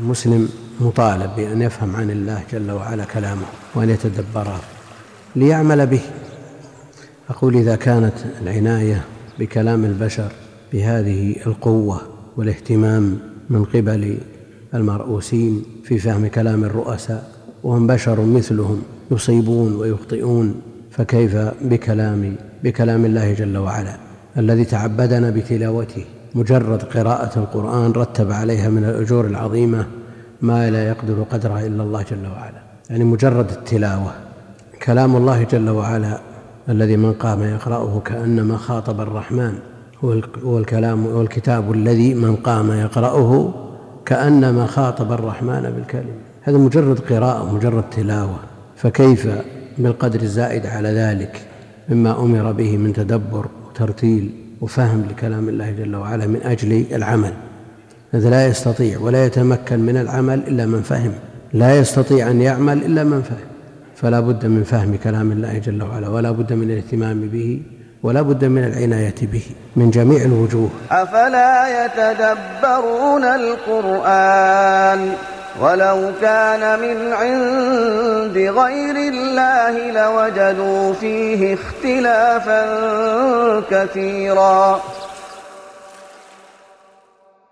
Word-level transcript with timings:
المسلم 0.00 0.48
مطالب 0.80 1.30
بأن 1.36 1.62
يفهم 1.62 1.96
عن 1.96 2.10
الله 2.10 2.42
جل 2.52 2.70
وعلا 2.70 3.04
كلامه 3.04 3.46
وأن 3.74 3.90
يتدبره 3.90 4.60
ليعمل 5.36 5.86
به. 5.86 6.00
أقول 7.30 7.56
إذا 7.56 7.76
كانت 7.76 8.14
العناية 8.42 9.04
بكلام 9.38 9.84
البشر 9.84 10.32
بهذه 10.72 11.36
القوة 11.46 12.00
والاهتمام 12.36 13.18
من 13.50 13.64
قبل 13.64 14.18
المرؤوسين 14.74 15.64
في 15.84 15.98
فهم 15.98 16.26
كلام 16.26 16.64
الرؤساء 16.64 17.32
وهم 17.62 17.86
بشر 17.86 18.20
مثلهم 18.20 18.82
يصيبون 19.10 19.74
ويخطئون 19.74 20.60
فكيف 20.90 21.36
بكلام 21.62 22.36
بكلام 22.64 23.04
الله 23.04 23.32
جل 23.32 23.56
وعلا 23.56 23.96
الذي 24.36 24.64
تعبدنا 24.64 25.30
بتلاوته؟ 25.30 26.04
مجرد 26.34 26.82
قراءة 26.82 27.38
القرآن 27.38 27.92
رتب 27.92 28.32
عليها 28.32 28.68
من 28.68 28.84
الأجور 28.84 29.26
العظيمة 29.26 29.86
ما 30.42 30.70
لا 30.70 30.88
يقدر 30.88 31.22
قدرها 31.30 31.66
إلا 31.66 31.82
الله 31.82 32.02
جل 32.02 32.26
وعلا. 32.26 32.62
يعني 32.90 33.04
مجرد 33.04 33.50
التلاوة. 33.50 34.12
كلام 34.82 35.16
الله 35.16 35.42
جل 35.42 35.70
وعلا 35.70 36.20
الذي 36.68 36.96
من 36.96 37.12
قام 37.12 37.42
يقرأه 37.42 38.02
كأنما 38.04 38.56
خاطب 38.56 39.00
الرحمن. 39.00 39.54
هو 40.44 40.58
الكلام 40.58 41.06
هو 41.06 41.22
الكتاب 41.22 41.72
الذي 41.72 42.14
من 42.14 42.36
قام 42.36 42.72
يقرأه 42.72 43.54
كأنما 44.06 44.66
خاطب 44.66 45.12
الرحمن 45.12 45.62
بالكلمة. 45.76 46.12
هذا 46.42 46.58
مجرد 46.58 46.98
قراءة 46.98 47.54
مجرد 47.54 47.84
تلاوة. 47.90 48.38
فكيف 48.76 49.28
بالقدر 49.78 50.20
الزائد 50.20 50.66
على 50.66 50.88
ذلك 50.88 51.40
مما 51.88 52.20
أمر 52.20 52.52
به 52.52 52.76
من 52.76 52.92
تدبر 52.92 53.46
وترتيل؟ 53.68 54.30
وفهم 54.62 55.06
لكلام 55.10 55.48
الله 55.48 55.70
جل 55.70 55.96
وعلا 55.96 56.26
من 56.26 56.40
أجل 56.42 56.84
العمل. 56.92 57.32
هذا 58.12 58.30
لا 58.30 58.46
يستطيع 58.46 58.98
ولا 58.98 59.26
يتمكن 59.26 59.80
من 59.80 59.96
العمل 59.96 60.38
إلا 60.48 60.66
من 60.66 60.82
فهم. 60.82 61.12
لا 61.52 61.78
يستطيع 61.78 62.30
أن 62.30 62.40
يعمل 62.40 62.78
إلا 62.78 63.04
من 63.04 63.22
فهم. 63.22 63.46
فلا 63.96 64.20
بد 64.20 64.46
من 64.46 64.62
فهم 64.62 64.96
كلام 64.96 65.32
الله 65.32 65.58
جل 65.58 65.82
وعلا 65.82 66.08
ولا 66.08 66.30
بد 66.30 66.52
من 66.52 66.70
الاهتمام 66.70 67.20
به 67.20 67.62
ولا 68.02 68.22
بد 68.22 68.44
من 68.44 68.64
العناية 68.64 69.14
به 69.22 69.42
من 69.76 69.90
جميع 69.90 70.22
الوجوه. 70.22 70.68
أفلا 70.90 71.84
يتدبرون 71.84 73.24
القرآن؟ 73.24 75.12
ولو 75.60 76.12
كان 76.20 76.80
من 76.80 77.12
عند 77.12 78.36
غير 78.36 78.96
الله 78.96 79.90
لوجدوا 79.90 80.94
فيه 80.94 81.54
اختلافا 81.54 82.62
كثيرا. 83.70 84.80